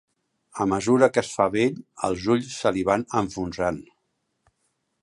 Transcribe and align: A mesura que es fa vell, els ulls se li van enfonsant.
A 0.63 0.65
mesura 0.71 1.09
que 1.17 1.21
es 1.23 1.29
fa 1.39 1.47
vell, 1.57 1.77
els 2.09 2.27
ulls 2.37 2.51
se 2.63 2.73
li 2.79 2.85
van 2.89 3.07
enfonsant. 3.23 3.83